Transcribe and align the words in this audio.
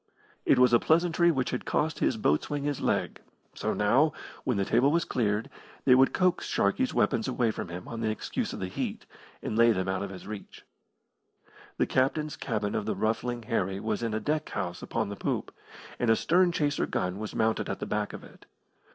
It 0.47 0.57
was 0.57 0.73
a 0.73 0.79
pleasantry 0.79 1.29
which 1.29 1.51
had 1.51 1.63
cost 1.63 1.99
his 1.99 2.17
boatswain 2.17 2.63
his 2.63 2.81
leg, 2.81 3.21
so 3.53 3.71
now, 3.75 4.13
when 4.43 4.57
the 4.57 4.65
table 4.65 4.91
was 4.91 5.05
cleared, 5.05 5.47
they 5.85 5.93
would 5.93 6.11
coax 6.11 6.47
Sharkey's 6.47 6.91
weapons 6.91 7.27
away 7.27 7.51
from 7.51 7.67
him 7.69 7.87
on 7.87 8.01
the 8.01 8.09
excuse 8.09 8.51
of 8.51 8.59
the 8.59 8.67
heat, 8.67 9.05
and 9.43 9.55
lay 9.55 9.71
them 9.73 9.87
out 9.87 10.01
of 10.01 10.09
his 10.09 10.25
reach. 10.25 10.65
The 11.77 11.85
captain's 11.85 12.35
cabin 12.35 12.73
of 12.73 12.87
the 12.87 12.95
Ruffling 12.95 13.43
Harry 13.43 13.79
was 13.79 14.01
in 14.01 14.15
a 14.15 14.19
deck 14.19 14.49
house 14.49 14.81
upon 14.81 15.09
the 15.09 15.15
poop, 15.15 15.53
and 15.99 16.09
a 16.09 16.15
stern 16.15 16.51
chaser 16.51 16.87
gun 16.87 17.19
was 17.19 17.35
mounted 17.35 17.69
at 17.69 17.77
the 17.79 17.85
back 17.85 18.11
of 18.11 18.23
it. 18.23 18.47